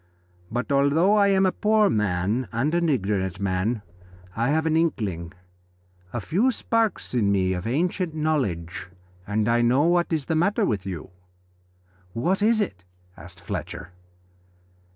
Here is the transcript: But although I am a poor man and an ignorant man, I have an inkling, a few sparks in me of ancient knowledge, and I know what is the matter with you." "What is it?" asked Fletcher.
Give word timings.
But 0.51 0.71
although 0.71 1.13
I 1.15 1.27
am 1.27 1.45
a 1.45 1.51
poor 1.51 1.87
man 1.87 2.47
and 2.51 2.73
an 2.73 2.89
ignorant 2.89 3.39
man, 3.39 3.83
I 4.35 4.49
have 4.49 4.65
an 4.65 4.75
inkling, 4.75 5.31
a 6.11 6.19
few 6.19 6.49
sparks 6.49 7.13
in 7.13 7.31
me 7.31 7.53
of 7.53 7.67
ancient 7.67 8.15
knowledge, 8.15 8.87
and 9.27 9.47
I 9.47 9.61
know 9.61 9.83
what 9.83 10.11
is 10.11 10.25
the 10.25 10.35
matter 10.35 10.65
with 10.65 10.87
you." 10.87 11.11
"What 12.13 12.41
is 12.41 12.59
it?" 12.59 12.83
asked 13.15 13.39
Fletcher. 13.39 13.91